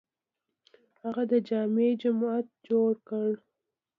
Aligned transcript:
هغه 1.01 1.23
د 1.31 1.33
جامع 1.47 1.89
جومات 2.01 2.45
جوړ 2.67 2.91
کړ. 3.07 3.29